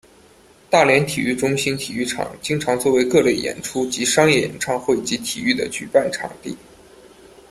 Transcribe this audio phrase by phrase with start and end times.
[0.67, 6.57] 大连体育中心体育场经常作为各类演出及商业演唱会及体育的举办场地。